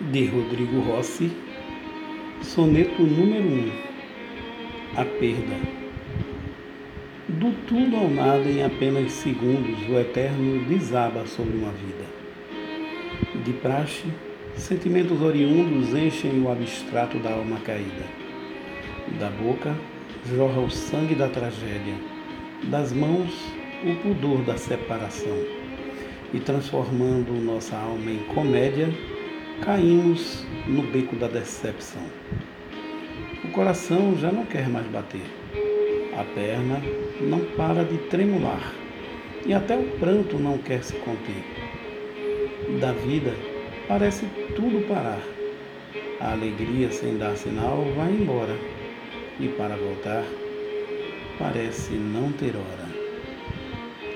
de 0.00 0.26
Rodrigo 0.26 0.80
Rossi, 0.80 1.30
soneto 2.40 3.02
número 3.02 3.48
1 3.48 3.70
A 4.96 5.04
perda. 5.04 5.56
Do 7.28 7.52
tudo 7.66 7.96
ao 7.96 8.08
nada, 8.08 8.48
em 8.48 8.62
apenas 8.62 9.10
segundos, 9.10 9.76
o 9.88 9.98
eterno 9.98 10.64
desaba 10.66 11.26
sobre 11.26 11.56
uma 11.56 11.72
vida. 11.72 12.04
De 13.44 13.52
praxe, 13.54 14.04
sentimentos 14.54 15.20
oriundos 15.20 15.92
enchem 15.92 16.42
o 16.42 16.50
abstrato 16.50 17.18
da 17.18 17.32
alma 17.32 17.58
caída. 17.60 18.06
Da 19.18 19.30
boca, 19.30 19.74
jorra 20.26 20.60
o 20.60 20.70
sangue 20.70 21.16
da 21.16 21.28
tragédia, 21.28 21.94
das 22.70 22.92
mãos, 22.92 23.34
o 23.84 23.94
pudor 23.96 24.42
da 24.42 24.56
separação. 24.56 25.36
E 26.32 26.38
transformando 26.38 27.32
nossa 27.44 27.76
alma 27.76 28.10
em 28.10 28.18
comédia, 28.34 28.88
caímos 29.64 30.44
no 30.66 30.82
beco 30.82 31.16
da 31.16 31.28
decepção. 31.28 32.02
O 33.44 33.48
coração 33.48 34.16
já 34.18 34.30
não 34.30 34.44
quer 34.46 34.68
mais 34.68 34.86
bater. 34.86 35.24
A 36.16 36.24
perna 36.24 36.80
não 37.20 37.40
para 37.56 37.84
de 37.84 37.98
tremular. 38.08 38.72
E 39.46 39.54
até 39.54 39.76
o 39.76 39.84
pranto 39.98 40.38
não 40.38 40.58
quer 40.58 40.82
se 40.82 40.94
conter. 40.96 41.44
Da 42.80 42.92
vida 42.92 43.34
parece 43.86 44.26
tudo 44.54 44.86
parar. 44.86 45.22
A 46.20 46.32
alegria, 46.32 46.90
sem 46.90 47.16
dar 47.16 47.36
sinal, 47.36 47.84
vai 47.96 48.10
embora. 48.10 48.56
E 49.40 49.48
para 49.48 49.76
voltar, 49.76 50.24
parece 51.38 51.92
não 51.92 52.32
ter 52.32 52.56
hora. 52.56 52.87